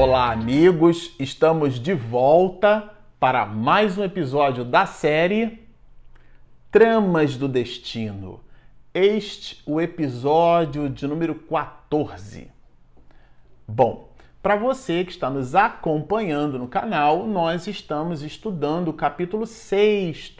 [0.00, 1.12] Olá, amigos!
[1.18, 2.88] Estamos de volta
[3.18, 5.66] para mais um episódio da série
[6.70, 8.38] Tramas do Destino.
[8.94, 12.48] Este o episódio de número 14.
[13.66, 20.36] Bom, para você que está nos acompanhando no canal, nós estamos estudando o capítulo 6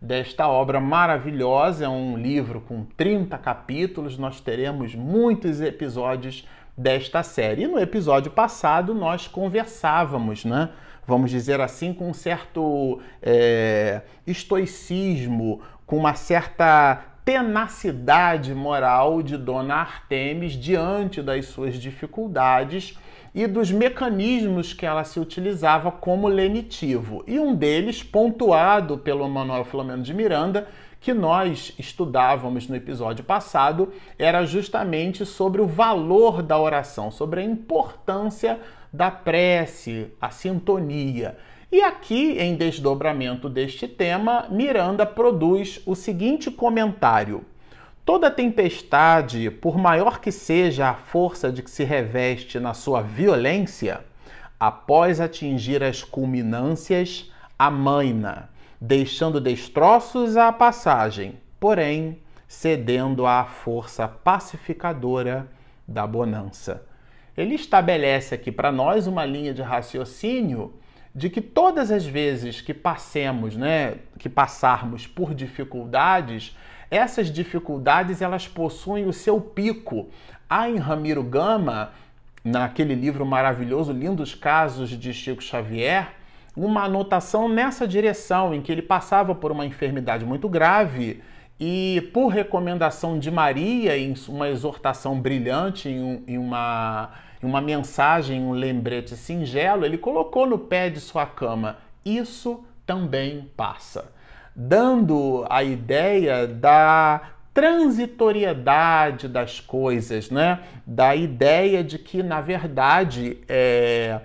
[0.00, 1.86] desta obra maravilhosa.
[1.86, 4.16] É um livro com 30 capítulos.
[4.16, 7.64] Nós teremos muitos episódios desta série.
[7.64, 10.70] E no episódio passado nós conversávamos, né?
[11.06, 19.74] Vamos dizer assim, com um certo é, estoicismo, com uma certa tenacidade moral de Dona
[19.76, 22.98] Artemis diante das suas dificuldades
[23.34, 27.24] e dos mecanismos que ela se utilizava como lenitivo.
[27.26, 30.68] E um deles, pontuado pelo Manuel Filomeno de Miranda,
[31.02, 37.44] que nós estudávamos no episódio passado, era justamente sobre o valor da oração, sobre a
[37.44, 38.60] importância
[38.92, 41.36] da prece, a sintonia.
[41.72, 47.44] E aqui, em desdobramento deste tema, Miranda produz o seguinte comentário:
[48.04, 54.04] Toda tempestade, por maior que seja a força de que se reveste na sua violência,
[54.60, 58.51] após atingir as culminâncias, amaina,
[58.84, 65.48] deixando destroços à passagem, porém cedendo à força pacificadora
[65.86, 66.84] da bonança.
[67.36, 70.74] Ele estabelece aqui para nós uma linha de raciocínio
[71.14, 76.56] de que todas as vezes que passemos, né, que passarmos por dificuldades,
[76.90, 80.08] essas dificuldades elas possuem o seu pico.
[80.50, 81.92] Há em Ramiro Gama,
[82.44, 86.20] naquele livro maravilhoso Lindos Casos de Chico Xavier,
[86.56, 91.22] uma anotação nessa direção, em que ele passava por uma enfermidade muito grave
[91.58, 97.10] e, por recomendação de Maria, em uma exortação brilhante, em, em uma
[97.42, 104.12] uma mensagem, um lembrete singelo, ele colocou no pé de sua cama: Isso também passa.
[104.54, 107.20] Dando a ideia da
[107.54, 110.60] transitoriedade das coisas, né?
[110.86, 114.20] Da ideia de que, na verdade, é,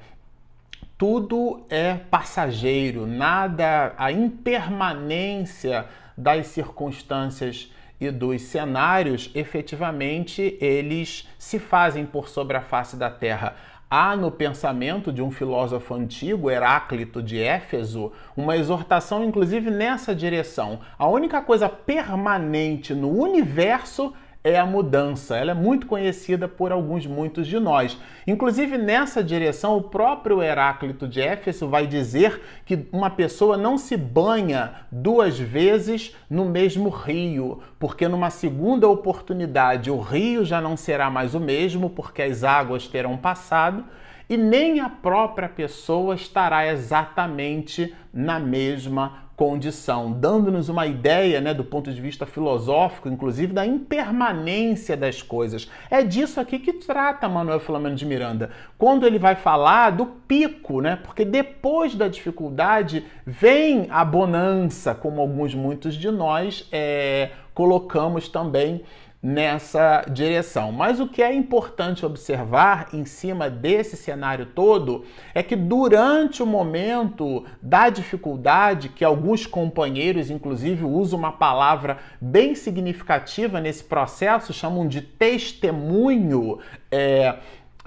[0.97, 5.85] tudo é passageiro, nada, a impermanência
[6.17, 7.71] das circunstâncias
[8.01, 13.55] e dos cenários, efetivamente, eles se fazem por sobre a face da Terra.
[13.89, 20.81] Há no pensamento de um filósofo antigo, Heráclito de Éfeso, uma exortação, inclusive, nessa direção.
[20.97, 24.13] A única coisa permanente no universo
[24.55, 25.35] a mudança.
[25.35, 27.97] Ela é muito conhecida por alguns muitos de nós.
[28.25, 33.97] Inclusive nessa direção, o próprio Heráclito de Éfeso vai dizer que uma pessoa não se
[33.97, 41.09] banha duas vezes no mesmo rio, porque numa segunda oportunidade o rio já não será
[41.09, 43.83] mais o mesmo, porque as águas terão passado
[44.29, 51.63] e nem a própria pessoa estará exatamente na mesma condição, dando-nos uma ideia, né, do
[51.63, 55.69] ponto de vista filosófico, inclusive, da impermanência das coisas.
[55.91, 58.49] É disso aqui que trata Manuel Filomeno de Miranda,
[58.79, 65.21] quando ele vai falar do pico, né, porque depois da dificuldade vem a bonança, como
[65.21, 68.81] alguns, muitos de nós é, colocamos também
[69.21, 70.71] nessa direção.
[70.71, 76.45] Mas o que é importante observar em cima desse cenário todo é que durante o
[76.45, 84.87] momento da dificuldade, que alguns companheiros, inclusive, usam uma palavra bem significativa nesse processo, chamam
[84.87, 86.59] de testemunho.
[86.91, 87.35] É,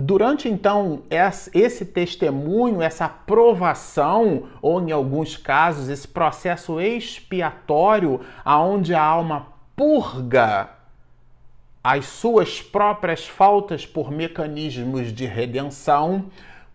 [0.02, 1.02] Durante então
[1.52, 10.79] esse testemunho, essa aprovação, ou em alguns casos, esse processo expiatório, aonde a alma purga
[11.82, 16.26] as suas próprias faltas por mecanismos de redenção,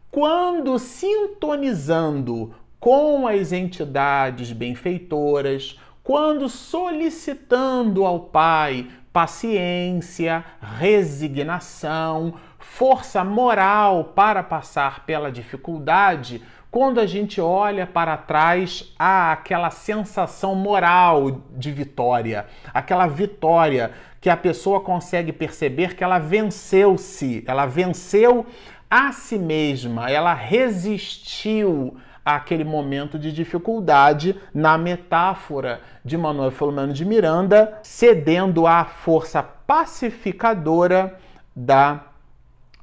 [0.09, 14.43] quando sintonizando com as entidades benfeitoras, quando solicitando ao Pai paciência, resignação, força moral para
[14.43, 16.43] passar pela dificuldade,
[16.75, 24.29] quando a gente olha para trás, há aquela sensação moral de vitória, aquela vitória que
[24.29, 28.45] a pessoa consegue perceber que ela venceu-se, ela venceu
[28.89, 31.95] a si mesma, ela resistiu
[32.25, 41.17] àquele momento de dificuldade na metáfora de Manuel Filomeno de Miranda, cedendo à força pacificadora
[41.55, 42.01] da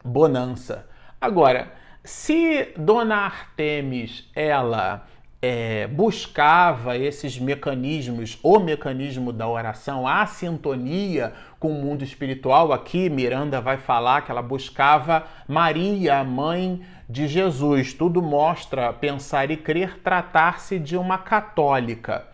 [0.02, 0.88] bonança.
[1.20, 5.06] Agora, se Dona Artemis ela
[5.40, 13.10] é, buscava esses mecanismos, o mecanismo da oração, a sintonia com o mundo espiritual, aqui
[13.10, 17.92] Miranda vai falar que ela buscava Maria, a mãe de Jesus.
[17.92, 22.26] Tudo mostra pensar e crer tratar-se de uma católica,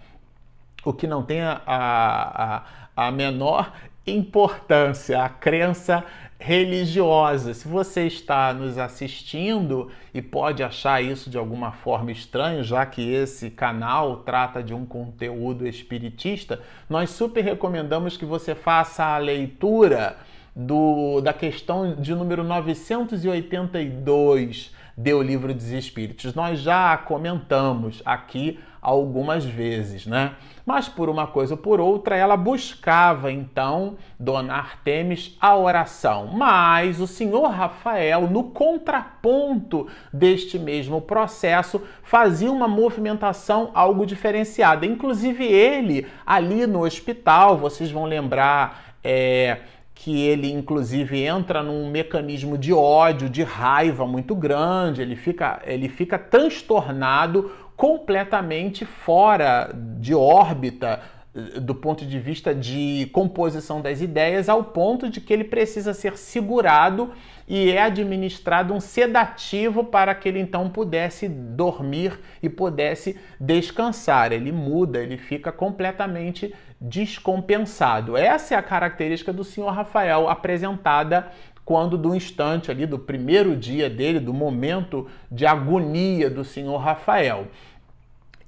[0.85, 2.62] o que não tem a, a,
[2.94, 3.73] a menor
[4.06, 5.23] importância.
[5.23, 6.05] A crença
[6.38, 7.52] religiosa.
[7.52, 13.12] Se você está nos assistindo e pode achar isso de alguma forma estranho, já que
[13.12, 20.17] esse canal trata de um conteúdo espiritista, nós super recomendamos que você faça a leitura
[20.55, 26.35] do, da questão de número 982 do Livro dos Espíritos.
[26.35, 30.33] Nós já comentamos aqui algumas vezes, né?
[30.65, 36.27] Mas por uma coisa ou por outra, ela buscava então, Dona Artemis, a oração.
[36.27, 44.85] Mas o senhor Rafael, no contraponto deste mesmo processo, fazia uma movimentação algo diferenciada.
[44.85, 48.97] Inclusive ele, ali no hospital, vocês vão lembrar.
[49.03, 49.61] É,
[50.01, 55.89] que ele inclusive entra num mecanismo de ódio, de raiva muito grande, ele fica, ele
[55.89, 61.01] fica transtornado, completamente fora de órbita
[61.33, 65.95] eh, do ponto de vista de composição das ideias, ao ponto de que ele precisa
[65.95, 67.13] ser segurado
[67.47, 74.33] e é administrado um sedativo para que ele então pudesse dormir e pudesse descansar.
[74.33, 78.17] Ele muda, ele fica completamente descompensado.
[78.17, 81.31] Essa é a característica do senhor Rafael apresentada
[81.69, 87.49] quando do instante ali do primeiro dia dele, do momento de agonia do senhor Rafael.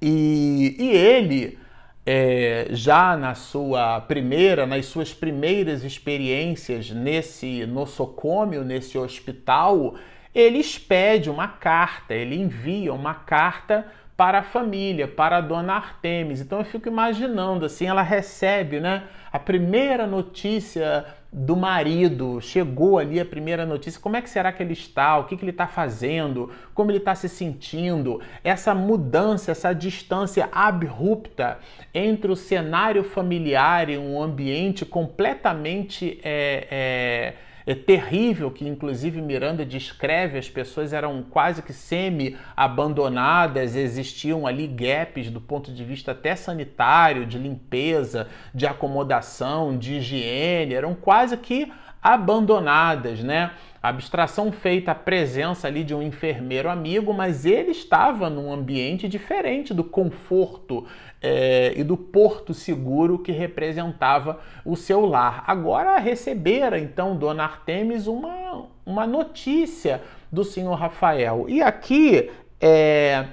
[0.01, 1.59] E, e ele
[2.05, 9.95] é, já na sua primeira, nas suas primeiras experiências nesse nosocômio, nesse hospital,
[10.33, 13.85] ele expede uma carta, ele envia uma carta
[14.17, 16.41] para a família, para a dona Artemis.
[16.41, 23.17] Então eu fico imaginando assim, ela recebe, né, a primeira notícia do marido, chegou ali
[23.17, 25.65] a primeira notícia, como é que será que ele está, o que, que ele está
[25.65, 31.59] fazendo, como ele está se sentindo, essa mudança, essa distância abrupta
[31.93, 37.33] entre o cenário familiar e um ambiente completamente é, é,
[37.65, 45.29] é terrível que inclusive Miranda descreve, as pessoas eram quase que semi-abandonadas, existiam ali gaps
[45.29, 51.71] do ponto de vista até sanitário, de limpeza, de acomodação, de higiene, eram quase que
[52.01, 53.51] abandonadas, né?
[53.81, 59.73] Abstração feita a presença ali de um enfermeiro amigo, mas ele estava num ambiente diferente
[59.73, 60.85] do conforto
[61.21, 65.43] é, e do porto seguro que representava o seu lar.
[65.45, 70.01] Agora recebera então Dona Artemis uma, uma notícia
[70.31, 71.45] do senhor Rafael.
[71.47, 73.27] E aqui é,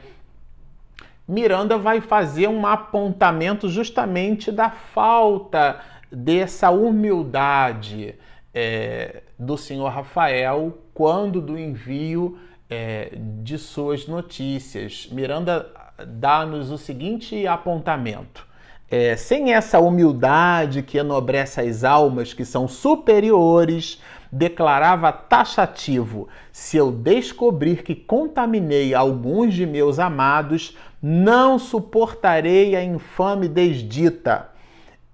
[1.27, 5.81] Miranda vai fazer um apontamento justamente da falta
[6.11, 8.15] dessa humildade
[8.53, 12.39] é, do senhor Rafael quando do envio
[12.69, 13.13] é,
[13.43, 15.09] de suas notícias.
[15.11, 15.71] Miranda
[16.07, 18.47] dá-nos o seguinte apontamento.
[18.91, 24.01] É, sem essa humildade que enobrece as almas que são superiores,
[24.33, 33.49] declarava taxativo: se eu descobrir que contaminei alguns de meus amados, não suportarei a infame
[33.49, 34.49] desdita.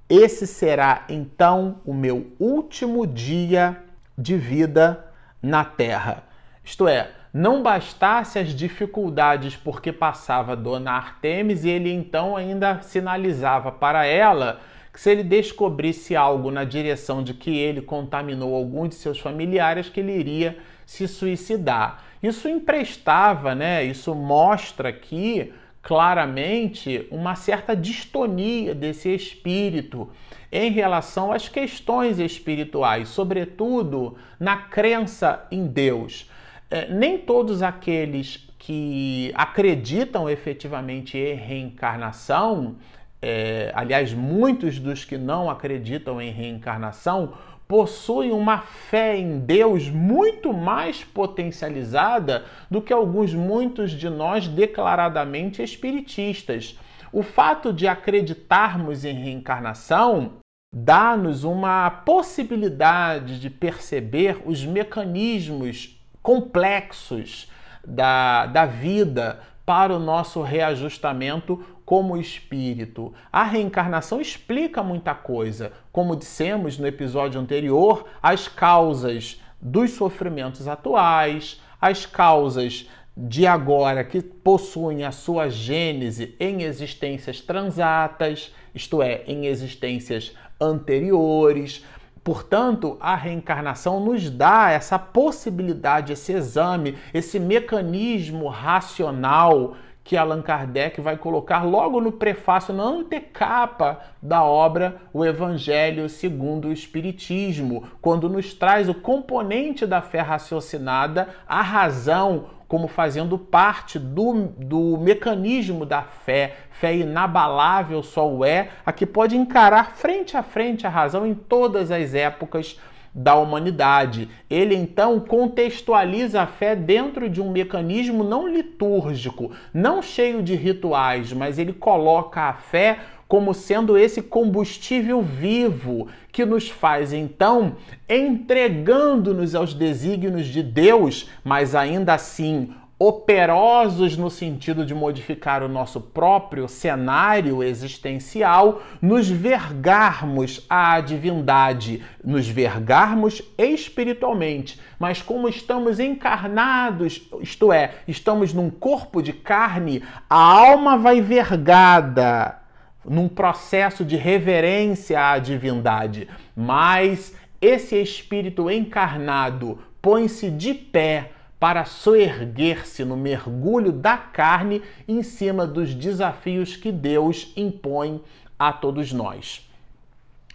[0.08, 3.82] Esse será então o meu último dia
[4.16, 5.04] de vida
[5.42, 6.24] na terra.
[6.62, 13.72] Isto é, não bastasse as dificuldades porque passava Dona Artemis e ele então ainda sinalizava
[13.72, 14.60] para ela
[14.92, 19.88] que se ele descobrisse algo na direção de que ele contaminou algum de seus familiares,
[19.88, 22.04] que ele iria se suicidar.
[22.22, 23.82] Isso emprestava, né?
[23.82, 30.08] Isso mostra aqui claramente uma certa distonia desse espírito
[30.52, 36.32] em relação às questões espirituais, sobretudo na crença em Deus
[36.70, 42.76] é, nem todos aqueles que acreditam efetivamente em reencarnação,
[43.20, 47.34] é, aliás, muitos dos que não acreditam em reencarnação,
[47.66, 55.62] possuem uma fé em Deus muito mais potencializada do que alguns muitos de nós declaradamente
[55.62, 56.78] espiritistas.
[57.12, 60.32] O fato de acreditarmos em reencarnação
[60.74, 65.93] dá-nos uma possibilidade de perceber os mecanismos
[66.24, 67.50] complexos
[67.86, 73.12] da, da vida para o nosso reajustamento como espírito.
[73.30, 75.70] A reencarnação explica muita coisa.
[75.92, 84.22] Como dissemos no episódio anterior, as causas dos sofrimentos atuais, as causas de agora que
[84.22, 91.84] possuem a sua gênese em existências transatas, isto é, em existências anteriores,
[92.24, 101.00] Portanto, a reencarnação nos dá essa possibilidade, esse exame, esse mecanismo racional que Allan Kardec
[101.00, 108.28] vai colocar logo no prefácio, na antecapa da obra O Evangelho segundo o Espiritismo, quando
[108.28, 115.86] nos traz o componente da fé raciocinada, a razão, como fazendo parte do, do mecanismo
[115.86, 116.56] da fé.
[116.70, 121.34] Fé inabalável só o é, a que pode encarar frente a frente a razão em
[121.34, 122.78] todas as épocas
[123.14, 124.28] da humanidade.
[124.50, 131.32] Ele então contextualiza a fé dentro de um mecanismo não litúrgico, não cheio de rituais,
[131.32, 137.76] mas ele coloca a fé como sendo esse combustível vivo que nos faz então
[138.08, 146.00] entregando-nos aos desígnios de Deus, mas ainda assim operosos no sentido de modificar o nosso
[146.00, 154.80] próprio cenário existencial, nos vergarmos à divindade, nos vergarmos espiritualmente.
[154.98, 162.60] Mas como estamos encarnados, isto é, estamos num corpo de carne, a alma vai vergada
[163.04, 166.28] num processo de reverência à divindade.
[166.56, 175.66] Mas esse espírito encarnado põe-se de pé para soerguer-se no mergulho da carne em cima
[175.66, 178.20] dos desafios que Deus impõe
[178.58, 179.68] a todos nós.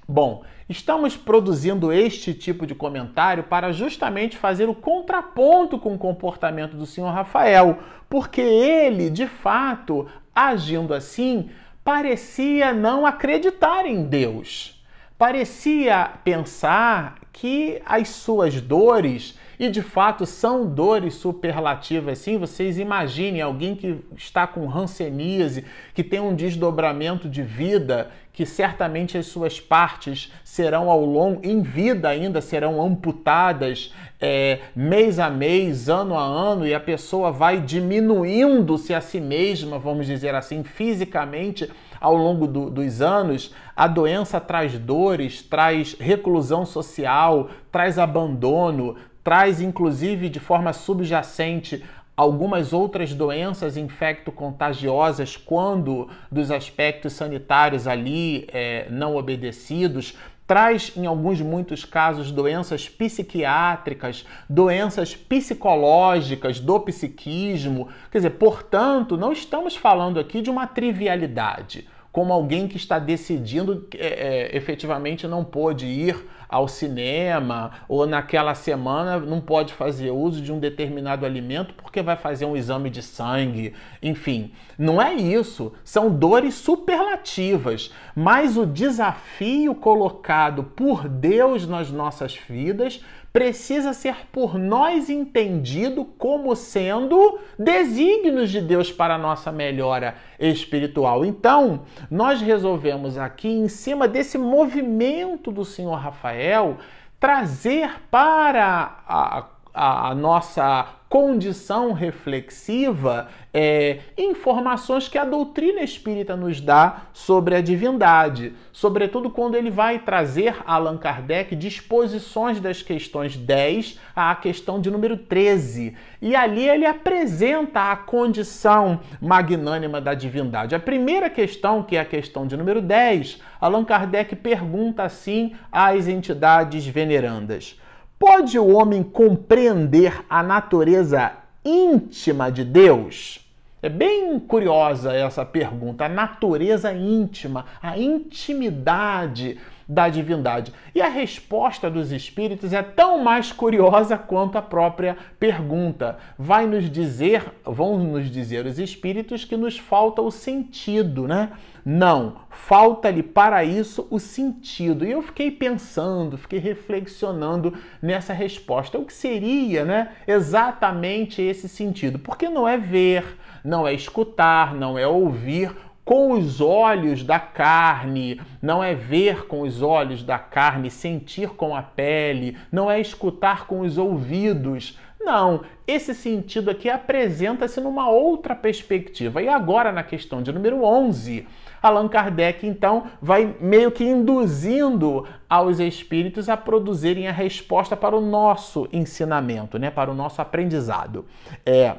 [0.07, 6.75] Bom, estamos produzindo este tipo de comentário para justamente fazer o contraponto com o comportamento
[6.75, 7.77] do senhor Rafael,
[8.09, 11.49] porque ele, de fato, agindo assim,
[11.83, 14.83] parecia não acreditar em Deus.
[15.17, 22.37] Parecia pensar que as suas dores e de fato são dores superlativas, sim.
[22.37, 29.17] Vocês imaginem alguém que está com hanseníase, que tem um desdobramento de vida, que certamente
[29.17, 35.89] as suas partes serão ao longo, em vida ainda, serão amputadas é, mês a mês,
[35.89, 41.69] ano a ano, e a pessoa vai diminuindo-se a si mesma, vamos dizer assim, fisicamente
[41.99, 48.95] ao longo do, dos anos, a doença traz dores, traz reclusão social, traz abandono,
[49.29, 51.85] traz inclusive de forma subjacente
[52.17, 60.17] algumas outras doenças infecto-contagiosas quando dos aspectos sanitários ali é, não obedecidos,
[60.47, 67.87] traz em alguns muitos casos doenças psiquiátricas, doenças psicológicas do psiquismo.
[68.11, 73.87] Quer dizer, portanto, não estamos falando aqui de uma trivialidade como alguém que está decidindo
[73.95, 76.17] é, é, efetivamente não pôde ir
[76.49, 82.17] ao cinema ou naquela semana não pode fazer uso de um determinado alimento porque vai
[82.17, 83.75] fazer um exame de sangue.
[84.01, 85.71] Enfim, não é isso.
[85.83, 87.93] São dores superlativas.
[88.15, 92.99] Mas o desafio colocado por Deus nas nossas vidas
[93.39, 101.23] precisa ser por nós entendido como sendo desígnios de Deus para a nossa melhora espiritual.
[101.23, 106.79] Então, nós resolvemos aqui, em cima desse movimento do Senhor Rafael,
[107.17, 116.61] trazer para a, a, a nossa condição reflexiva é, informações que a doutrina espírita nos
[116.61, 123.99] dá sobre a divindade, sobretudo quando ele vai trazer Allan Kardec disposições das questões 10
[124.15, 125.95] à questão de número 13.
[126.21, 130.75] E ali ele apresenta a condição magnânima da divindade.
[130.75, 136.07] A primeira questão, que é a questão de número 10, Allan Kardec pergunta assim às
[136.07, 137.79] entidades venerandas.
[138.19, 143.45] Pode o homem compreender a natureza íntima de Deus?
[143.81, 149.57] É bem curiosa essa pergunta, a natureza íntima, a intimidade
[149.89, 150.71] da divindade.
[150.93, 156.19] E a resposta dos espíritos é tão mais curiosa quanto a própria pergunta.
[156.37, 161.49] Vai nos dizer, vão nos dizer os espíritos que nos falta o sentido, né?
[161.83, 165.03] Não, falta-lhe para isso o sentido.
[165.03, 168.99] E eu fiquei pensando, fiquei reflexionando nessa resposta.
[168.99, 172.19] O que seria, né, exatamente esse sentido?
[172.19, 173.25] Porque não é ver,
[173.63, 175.71] não é escutar, não é ouvir
[176.09, 181.75] com os olhos da carne, não é ver com os olhos da carne, sentir com
[181.75, 184.97] a pele, não é escutar com os ouvidos.
[185.21, 189.39] Não, esse sentido aqui apresenta-se numa outra perspectiva.
[189.39, 191.45] E agora, na questão de número 11,
[191.79, 198.21] Allan Kardec então vai meio que induzindo aos espíritos a produzirem a resposta para o
[198.21, 201.25] nosso ensinamento, né, para o nosso aprendizado.
[201.63, 201.97] É,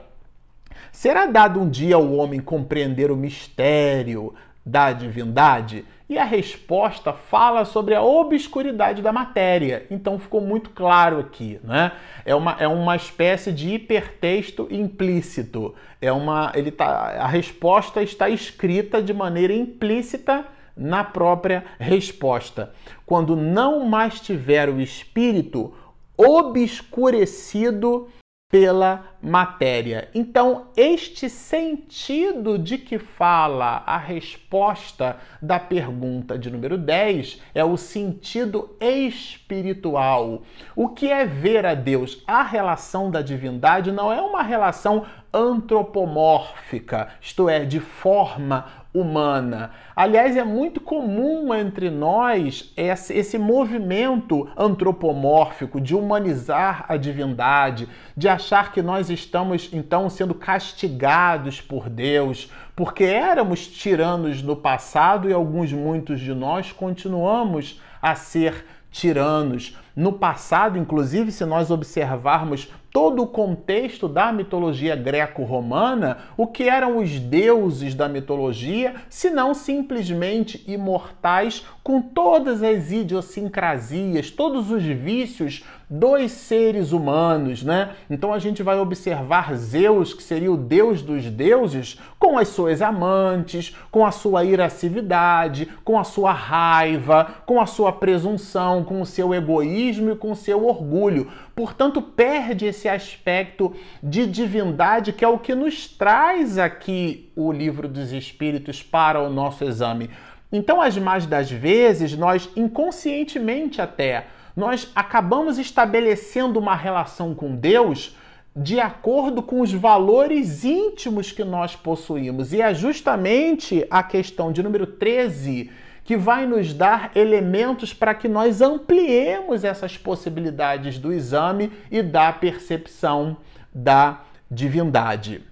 [0.93, 5.85] Será dado um dia ao homem compreender o mistério da divindade?
[6.11, 9.87] e a resposta fala sobre a obscuridade da matéria.
[9.89, 11.93] Então ficou muito claro aqui, né?
[12.25, 15.73] É uma, é uma espécie de hipertexto implícito.
[16.03, 20.45] É uma, ele tá, a resposta está escrita de maneira implícita
[20.77, 22.73] na própria resposta.
[23.07, 25.73] Quando não mais tiver o espírito
[26.17, 28.09] obscurecido
[28.51, 30.09] pela matéria.
[30.13, 37.77] Então, este sentido de que fala a resposta da pergunta de número 10 é o
[37.77, 40.43] sentido espiritual.
[40.75, 42.25] O que é ver a Deus?
[42.27, 49.71] A relação da divindade não é uma relação antropomórfica, isto é, de forma humana.
[49.95, 58.73] Aliás, é muito comum entre nós esse, movimento antropomórfico de humanizar a divindade, de achar
[58.73, 65.73] que nós estamos então sendo castigados por Deus, porque éramos tiranos no passado e alguns
[65.73, 69.77] muitos de nós continuamos a ser tiranos.
[69.95, 76.99] No passado, inclusive, se nós observarmos todo o contexto da mitologia greco-romana, o que eram
[76.99, 85.65] os deuses da mitologia, se não simplesmente imortais com todas as idiosincrasias, todos os vícios
[85.91, 87.91] dos seres humanos, né?
[88.09, 92.81] Então a gente vai observar Zeus, que seria o deus dos deuses, com as suas
[92.81, 99.07] amantes, com a sua irascividade, com a sua raiva, com a sua presunção, com o
[99.07, 101.29] seu egoísmo e com o seu orgulho.
[101.57, 107.89] Portanto, perde esse aspecto de divindade que é o que nos traz aqui o livro
[107.89, 110.09] dos espíritos para o nosso exame.
[110.53, 114.27] Então, as mais das vezes, nós inconscientemente até
[114.61, 118.15] nós acabamos estabelecendo uma relação com Deus
[118.55, 122.53] de acordo com os valores íntimos que nós possuímos.
[122.53, 125.71] E é justamente a questão de número 13
[126.05, 132.31] que vai nos dar elementos para que nós ampliemos essas possibilidades do exame e da
[132.31, 133.39] percepção
[133.73, 135.43] da divindade.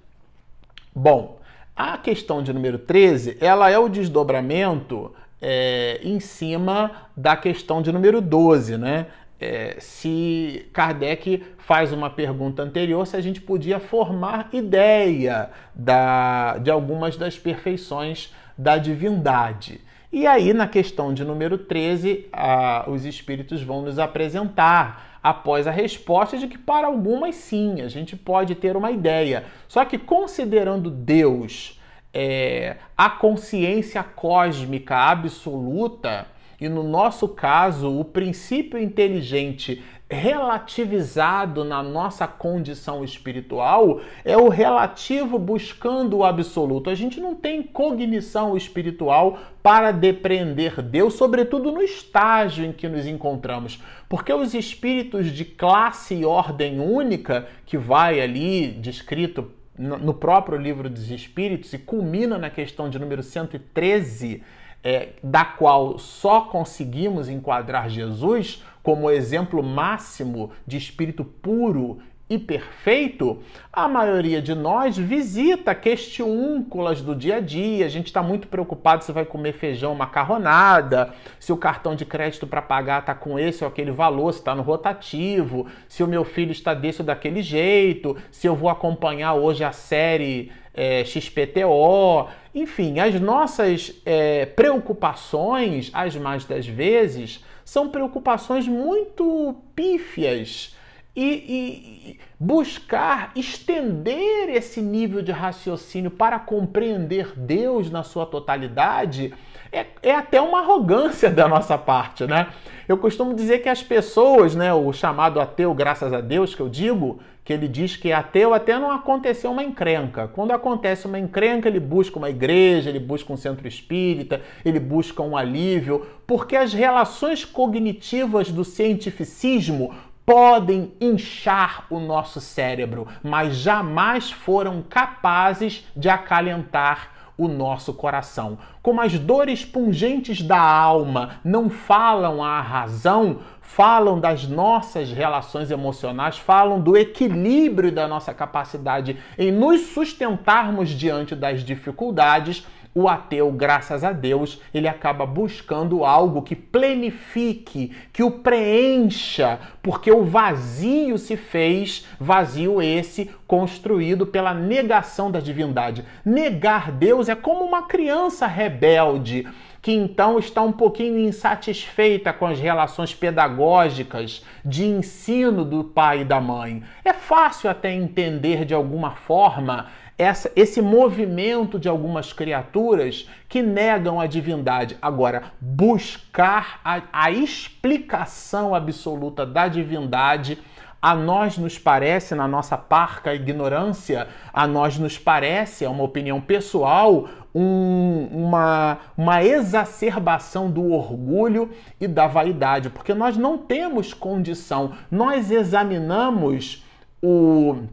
[0.94, 1.38] Bom,
[1.74, 7.92] a questão de número 13, ela é o desdobramento é, em cima da questão de
[7.92, 9.06] número 12, né?
[9.40, 16.70] É, se Kardec faz uma pergunta anterior, se a gente podia formar ideia da, de
[16.70, 19.80] algumas das perfeições da divindade.
[20.10, 25.70] E aí, na questão de número 13, a, os espíritos vão nos apresentar, após a
[25.70, 29.44] resposta, de que para algumas sim, a gente pode ter uma ideia.
[29.68, 31.77] Só que considerando Deus
[32.12, 36.26] é, a consciência cósmica absoluta,
[36.60, 45.38] e no nosso caso, o princípio inteligente relativizado na nossa condição espiritual é o relativo
[45.38, 46.88] buscando o absoluto.
[46.88, 53.06] A gente não tem cognição espiritual para depreender Deus, sobretudo no estágio em que nos
[53.06, 60.58] encontramos, porque os espíritos de classe e ordem única, que vai ali descrito no próprio
[60.58, 64.42] livro dos Espíritos e culmina na questão de número 113,
[64.82, 71.98] é, da qual só conseguimos enquadrar Jesus como exemplo máximo de espírito puro
[72.30, 77.86] e perfeito, a maioria de nós visita questiúnculas do dia a dia.
[77.86, 82.46] A gente está muito preocupado se vai comer feijão macarronada, se o cartão de crédito
[82.46, 86.22] para pagar está com esse ou aquele valor, se está no rotativo, se o meu
[86.22, 92.28] filho está desse ou daquele jeito, se eu vou acompanhar hoje a série é, XPTO.
[92.54, 100.76] Enfim, as nossas é, preocupações, as mais das vezes, são preocupações muito pífias
[101.20, 109.34] e, e, buscar estender esse nível de raciocínio para compreender Deus na sua totalidade
[109.72, 112.46] é, é, até uma arrogância da nossa parte, né?
[112.86, 116.68] Eu costumo dizer que as pessoas, né, o chamado ateu, graças a Deus, que eu
[116.68, 120.28] digo, que ele diz que é ateu até não aconteceu uma encrenca.
[120.28, 125.22] Quando acontece uma encrenca, ele busca uma igreja, ele busca um centro espírita, ele busca
[125.22, 129.94] um alívio, porque as relações cognitivas do cientificismo
[130.28, 138.58] podem inchar o nosso cérebro, mas jamais foram capazes de acalentar o nosso coração.
[138.82, 146.36] Como as dores pungentes da alma não falam à razão, falam das nossas relações emocionais,
[146.36, 154.02] falam do equilíbrio da nossa capacidade em nos sustentarmos diante das dificuldades o ateu, graças
[154.02, 161.36] a Deus, ele acaba buscando algo que plenifique, que o preencha, porque o vazio se
[161.36, 166.04] fez, vazio esse construído pela negação da divindade.
[166.24, 169.46] Negar Deus é como uma criança rebelde
[169.80, 176.24] que então está um pouquinho insatisfeita com as relações pedagógicas de ensino do pai e
[176.24, 176.82] da mãe.
[177.04, 179.86] É fácil até entender de alguma forma
[180.18, 184.98] essa, esse movimento de algumas criaturas que negam a divindade.
[185.00, 190.58] Agora, buscar a, a explicação absoluta da divindade
[191.00, 196.40] a nós nos parece, na nossa parca ignorância, a nós nos parece, é uma opinião
[196.40, 204.92] pessoal, um, uma, uma exacerbação do orgulho e da vaidade, porque nós não temos condição,
[205.08, 206.84] nós examinamos
[207.22, 207.84] o,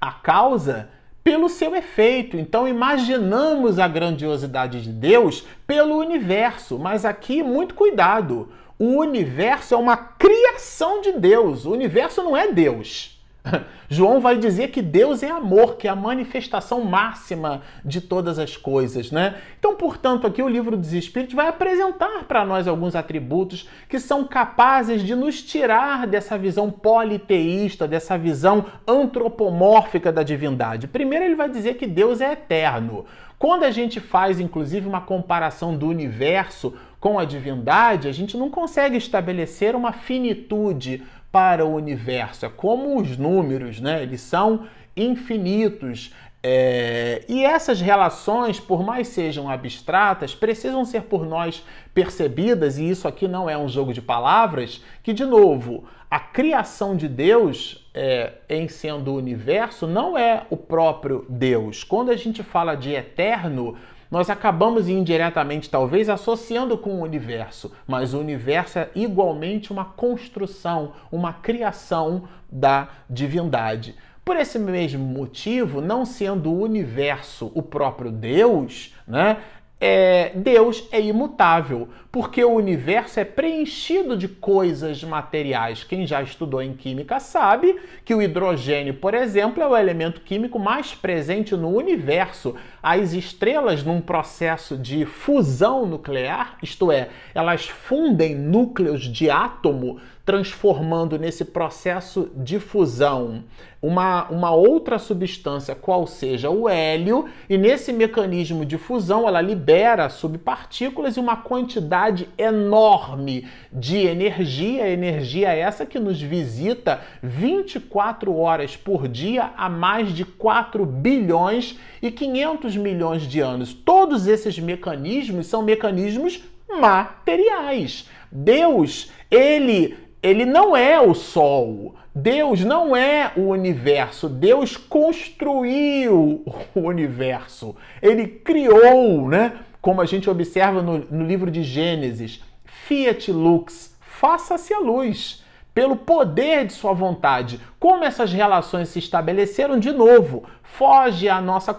[0.00, 0.88] a causa
[1.28, 2.38] pelo seu efeito.
[2.38, 8.48] Então imaginamos a grandiosidade de Deus pelo universo, mas aqui muito cuidado.
[8.78, 11.66] O universo é uma criação de Deus.
[11.66, 13.17] O universo não é Deus.
[13.88, 18.56] João vai dizer que Deus é amor, que é a manifestação máxima de todas as
[18.56, 19.36] coisas, né?
[19.58, 24.24] Então, portanto, aqui o livro dos Espíritos vai apresentar para nós alguns atributos que são
[24.24, 30.86] capazes de nos tirar dessa visão politeísta, dessa visão antropomórfica da divindade.
[30.86, 33.06] Primeiro, ele vai dizer que Deus é eterno.
[33.38, 38.50] Quando a gente faz, inclusive, uma comparação do universo com a divindade, a gente não
[38.50, 42.46] consegue estabelecer uma finitude para o universo.
[42.46, 44.02] É como os números, né?
[44.02, 46.12] Eles são infinitos.
[46.40, 47.24] É...
[47.28, 53.26] e essas relações, por mais sejam abstratas, precisam ser por nós percebidas, e isso aqui
[53.26, 58.68] não é um jogo de palavras, que, de novo, a criação de Deus é, em
[58.68, 61.84] sendo o universo não é o próprio Deus.
[61.84, 63.76] Quando a gente fala de eterno,
[64.10, 70.92] nós acabamos indiretamente, talvez, associando com o universo, mas o universo é igualmente uma construção,
[71.12, 73.94] uma criação da divindade.
[74.24, 79.38] Por esse mesmo motivo, não sendo o universo o próprio Deus, né,
[79.80, 85.84] é, Deus é imutável, porque o universo é preenchido de coisas materiais.
[85.84, 90.58] Quem já estudou em química sabe que o hidrogênio, por exemplo, é o elemento químico
[90.58, 92.56] mais presente no universo.
[92.82, 101.18] As estrelas, num processo de fusão nuclear, isto é, elas fundem núcleos de átomo transformando
[101.18, 103.44] nesse processo de fusão
[103.80, 110.10] uma, uma outra substância, qual seja o hélio, e nesse mecanismo de fusão ela libera
[110.10, 119.08] subpartículas e uma quantidade enorme de energia, energia essa que nos visita 24 horas por
[119.08, 123.72] dia há mais de 4 bilhões e 500 milhões de anos.
[123.72, 128.06] Todos esses mecanismos são mecanismos materiais.
[128.30, 131.94] Deus, ele ele não é o Sol.
[132.14, 134.28] Deus não é o universo.
[134.28, 136.42] Deus construiu
[136.74, 137.76] o universo.
[138.02, 139.52] Ele criou, né?
[139.80, 145.96] Como a gente observa no, no livro de Gênesis, Fiat Lux, faça-se a luz pelo
[145.96, 147.60] poder de sua vontade.
[147.78, 151.78] Como essas relações se estabeleceram de novo, foge à nossa,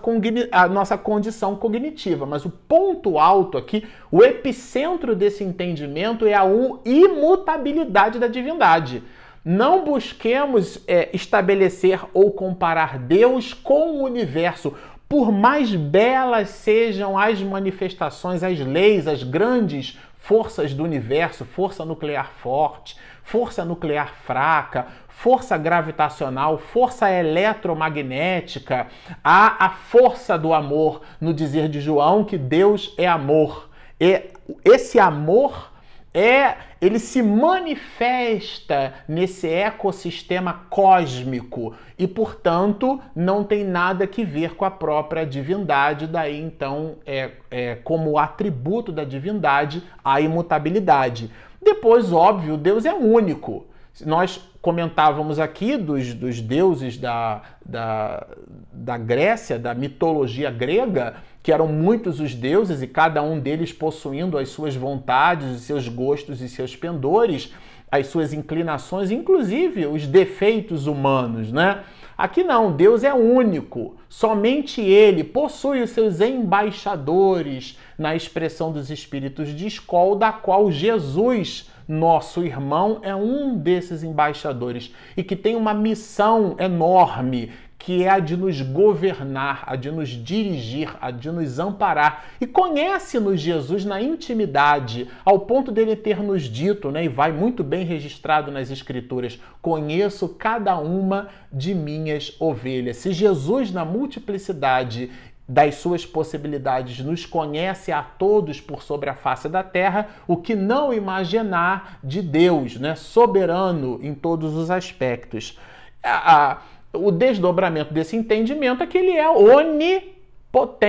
[0.51, 2.25] à nossa condição cognitiva.
[2.25, 6.45] Mas o ponto alto aqui, o epicentro desse entendimento é a
[6.85, 9.03] imutabilidade da divindade.
[9.43, 14.73] Não busquemos é, estabelecer ou comparar Deus com o universo,
[15.07, 22.31] por mais belas sejam as manifestações, as leis, as grandes forças do universo, força nuclear
[22.33, 22.95] forte,
[23.29, 28.87] força nuclear fraca, força gravitacional, força eletromagnética,
[29.23, 33.69] há a força do amor no dizer de João que Deus é amor.
[33.99, 34.31] E
[34.65, 35.71] esse amor
[36.13, 44.63] é ele se manifesta nesse ecossistema cósmico e, portanto, não tem nada que ver com
[44.63, 46.07] a própria divindade.
[46.07, 51.29] Daí, então, é, é como atributo da divindade a imutabilidade.
[51.61, 53.65] Depois, óbvio, Deus é único.
[54.05, 58.27] Nós comentávamos aqui dos, dos deuses da, da,
[58.71, 64.37] da Grécia, da mitologia grega, que eram muitos os deuses e cada um deles possuindo
[64.37, 67.53] as suas vontades, os seus gostos e seus pendores,
[67.91, 71.83] as suas inclinações, inclusive os defeitos humanos, né?
[72.19, 73.95] Aqui não, Deus é único.
[74.09, 81.69] Somente ele possui os seus embaixadores na expressão dos espíritos de escola, da qual Jesus,
[81.87, 88.19] nosso irmão, é um desses embaixadores e que tem uma missão enorme, que é a
[88.19, 92.25] de nos governar, a de nos dirigir, a de nos amparar.
[92.39, 97.63] E conhece-nos Jesus na intimidade, ao ponto dele ter nos dito, né, e vai muito
[97.63, 102.97] bem registrado nas Escrituras: conheço cada uma de minhas ovelhas.
[102.97, 105.09] Se Jesus, na multiplicidade
[105.47, 110.53] das suas possibilidades nos conhece a todos por sobre a face da terra, o que
[110.53, 112.93] não imaginar de Deus, né?
[112.93, 115.57] soberano em todos os aspectos.
[116.03, 116.61] A, a,
[116.93, 120.81] o desdobramento desse entendimento é que ele é onipotente,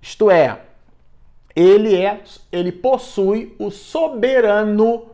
[0.00, 0.62] isto é,
[1.54, 2.20] ele é,
[2.52, 5.06] ele possui o soberano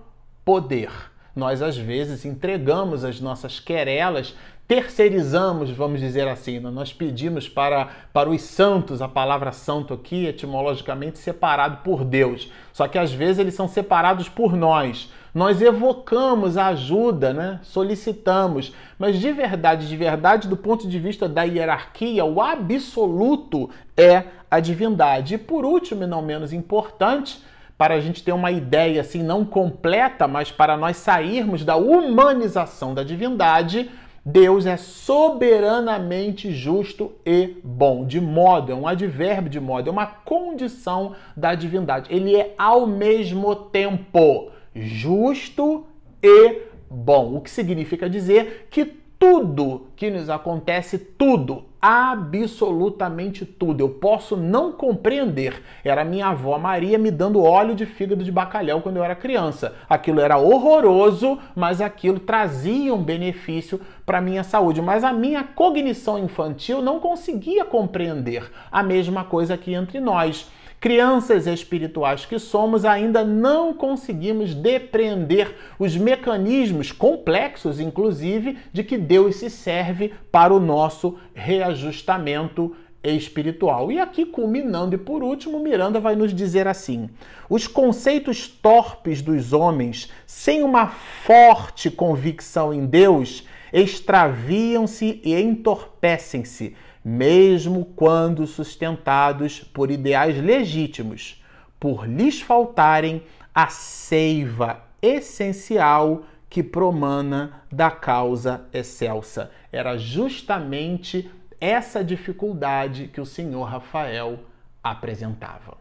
[0.45, 0.91] poder.
[1.35, 4.35] Nós às vezes entregamos as nossas querelas
[4.67, 6.71] terceirizamos, vamos dizer assim, né?
[6.71, 12.51] nós pedimos para, para os santos, a palavra santo aqui, etimologicamente separado por Deus.
[12.73, 15.11] Só que às vezes eles são separados por nós.
[15.35, 17.61] Nós evocamos a ajuda, né?
[17.63, 24.25] solicitamos, mas de verdade, de verdade, do ponto de vista da hierarquia, o absoluto é
[24.51, 25.35] a divindade.
[25.35, 27.43] E por último, e não menos importante,
[27.79, 32.95] para a gente ter uma ideia assim não completa, mas para nós sairmos da humanização
[32.95, 33.91] da divindade,
[34.25, 38.07] Deus é soberanamente justo e bom.
[38.07, 42.13] De modo, é um advérbio de modo, é uma condição da divindade.
[42.15, 45.85] Ele é ao mesmo tempo justo
[46.23, 47.35] e bom.
[47.35, 53.85] O que significa dizer que tudo que nos acontece, tudo, absolutamente tudo.
[53.85, 55.63] Eu posso não compreender.
[55.85, 59.77] Era minha avó Maria me dando óleo de fígado de bacalhau quando eu era criança.
[59.89, 64.83] Aquilo era horroroso, mas aquilo trazia um benefício para minha saúde.
[64.83, 70.51] Mas a minha cognição infantil não conseguia compreender a mesma coisa aqui entre nós
[70.83, 79.37] crianças espirituais que somos, ainda não conseguimos depreender os mecanismos complexos, inclusive, de que Deus
[79.37, 83.93] se serve para o nosso reajustamento espiritual.
[83.93, 87.09] E aqui, culminando, e por último, Miranda vai nos dizer assim:
[87.49, 97.85] os conceitos torpes dos homens, sem uma forte convicção em Deus, extraviam-se e entorpecem-se mesmo
[97.97, 101.43] quando sustentados por ideais legítimos,
[101.79, 103.23] por lhes faltarem
[103.55, 109.51] a seiva essencial que promana da causa excelsa.
[109.73, 114.41] Era justamente essa dificuldade que o senhor Rafael
[114.83, 115.77] apresentava.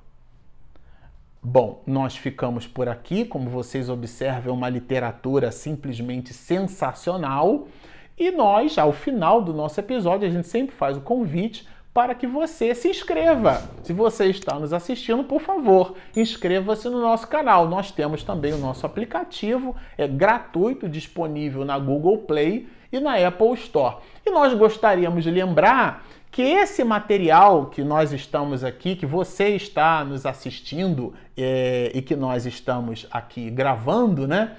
[1.44, 3.26] Bom, nós ficamos por aqui.
[3.26, 7.68] Como vocês observam, uma literatura simplesmente sensacional.
[8.18, 12.26] E nós, ao final do nosso episódio, a gente sempre faz o convite para que
[12.26, 13.62] você se inscreva.
[13.84, 17.68] Se você está nos assistindo, por favor, inscreva-se no nosso canal.
[17.68, 23.54] Nós temos também o nosso aplicativo, é gratuito, disponível na Google Play e na Apple
[23.54, 23.98] Store.
[24.26, 30.06] E nós gostaríamos de lembrar que esse material que nós estamos aqui, que você está
[30.06, 34.56] nos assistindo é, e que nós estamos aqui gravando, né?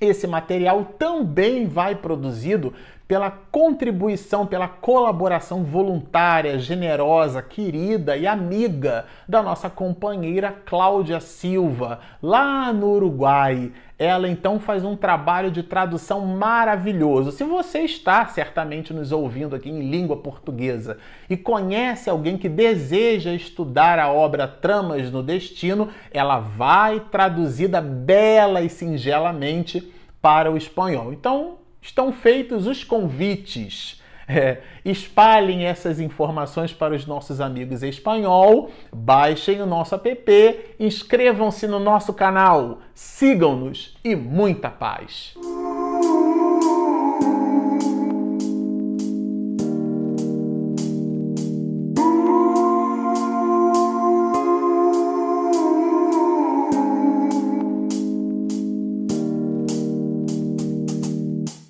[0.00, 2.72] Esse material também vai produzido
[3.10, 12.72] pela contribuição, pela colaboração voluntária, generosa, querida e amiga da nossa companheira Cláudia Silva, lá
[12.72, 13.72] no Uruguai.
[14.00, 17.30] Ela então faz um trabalho de tradução maravilhoso.
[17.30, 20.96] Se você está certamente nos ouvindo aqui em língua portuguesa
[21.28, 28.62] e conhece alguém que deseja estudar a obra Tramas no Destino, ela vai traduzida bela
[28.62, 31.12] e singelamente para o espanhol.
[31.12, 33.99] Então, estão feitos os convites
[34.30, 41.66] é, espalhem essas informações para os nossos amigos em espanhol, baixem o nosso app, inscrevam-se
[41.66, 45.34] no nosso canal, sigam-nos e muita paz!